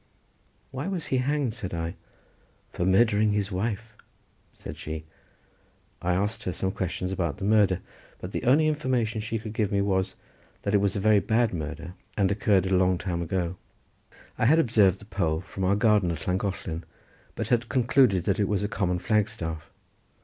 "Why 0.71 0.87
was 0.87 1.05
he 1.05 1.17
hanged?" 1.17 1.53
said 1.53 1.75
I. 1.75 1.93
"For 2.71 2.87
murdering 2.87 3.33
his 3.33 3.51
wife," 3.51 3.93
said 4.51 4.79
she. 4.79 5.03
I 6.01 6.15
asked 6.15 6.41
her 6.45 6.51
some 6.51 6.71
questions 6.71 7.11
about 7.11 7.37
the 7.37 7.43
murder, 7.45 7.81
but 8.19 8.31
the 8.31 8.45
only 8.45 8.65
information 8.67 9.21
she 9.21 9.37
could 9.37 9.53
give 9.53 9.71
me 9.71 9.79
was, 9.79 10.15
that 10.63 10.73
it 10.73 10.79
was 10.81 10.95
a 10.95 10.99
very 10.99 11.19
bad 11.19 11.53
murder 11.53 11.93
and 12.17 12.31
occurred 12.31 12.65
a 12.65 12.75
long 12.75 12.97
time 12.97 13.21
ago. 13.21 13.57
I 14.39 14.45
had 14.47 14.57
observed 14.57 14.97
the 14.97 15.05
pole 15.05 15.39
from 15.41 15.63
our 15.63 15.75
garden 15.75 16.09
at 16.09 16.27
Llangollen, 16.27 16.83
but 17.35 17.49
had 17.49 17.69
concluded 17.69 18.23
that 18.23 18.39
it 18.39 18.47
was 18.47 18.63
a 18.63 18.67
common 18.67 18.97
flagstaff. 18.97 19.69